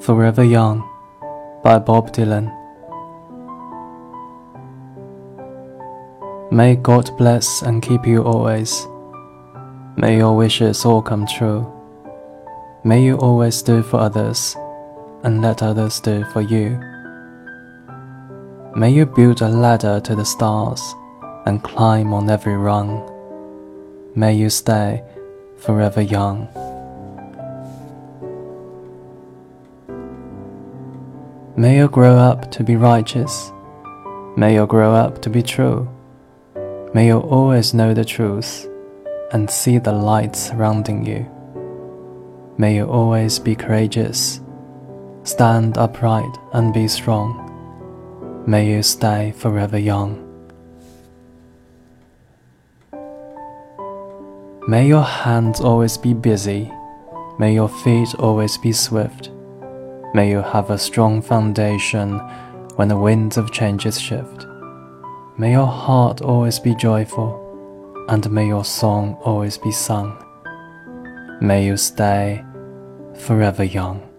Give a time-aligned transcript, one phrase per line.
[0.00, 0.80] Forever Young
[1.62, 2.48] by Bob Dylan.
[6.50, 8.86] May God bless and keep you always.
[9.96, 11.70] May your wishes all come true.
[12.82, 14.56] May you always do for others
[15.22, 16.80] and let others do for you.
[18.74, 20.80] May you build a ladder to the stars
[21.44, 23.04] and climb on every rung.
[24.14, 25.04] May you stay
[25.58, 26.48] forever young.
[31.56, 33.52] May you grow up to be righteous.
[34.36, 35.88] May you grow up to be true.
[36.94, 38.68] May you always know the truth
[39.32, 41.26] and see the light surrounding you.
[42.56, 44.40] May you always be courageous.
[45.24, 48.44] Stand upright and be strong.
[48.46, 50.26] May you stay forever young.
[54.68, 56.70] May your hands always be busy.
[57.40, 59.30] May your feet always be swift.
[60.12, 62.18] May you have a strong foundation
[62.74, 64.46] when the winds of changes shift.
[65.38, 67.38] May your heart always be joyful,
[68.08, 70.16] and may your song always be sung.
[71.40, 72.44] May you stay
[73.14, 74.09] forever young.